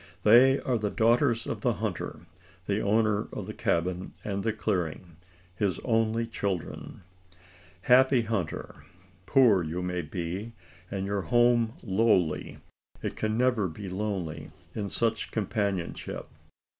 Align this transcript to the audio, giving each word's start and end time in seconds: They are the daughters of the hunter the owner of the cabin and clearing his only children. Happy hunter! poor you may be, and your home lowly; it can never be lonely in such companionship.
They 0.23 0.59
are 0.61 0.79
the 0.79 0.89
daughters 0.89 1.45
of 1.45 1.61
the 1.61 1.73
hunter 1.73 2.21
the 2.65 2.81
owner 2.81 3.27
of 3.31 3.45
the 3.45 3.53
cabin 3.53 4.13
and 4.23 4.43
clearing 4.57 5.17
his 5.55 5.79
only 5.85 6.25
children. 6.25 7.03
Happy 7.81 8.23
hunter! 8.23 8.83
poor 9.27 9.61
you 9.61 9.83
may 9.83 10.01
be, 10.01 10.53
and 10.89 11.05
your 11.05 11.21
home 11.21 11.73
lowly; 11.83 12.57
it 13.03 13.15
can 13.15 13.37
never 13.37 13.67
be 13.67 13.89
lonely 13.89 14.49
in 14.73 14.89
such 14.89 15.29
companionship. 15.29 16.27